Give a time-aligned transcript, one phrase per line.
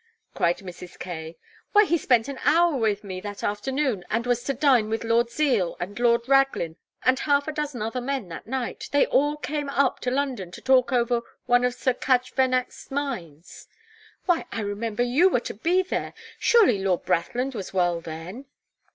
[0.33, 0.97] cried Mrs.
[0.97, 1.37] Kaye.
[1.73, 5.29] "Why he spent an hour with me that afternoon, and was to dine with Lord
[5.29, 9.69] Zeal and Lord Raglin and half a dozen other men that night they all came
[9.69, 13.67] up to London to talk over one of Sir Cadge Vanneck's mines.
[14.25, 16.15] Why I remember you were to be there.
[16.39, 18.45] Surely Lord Brathland was well then?"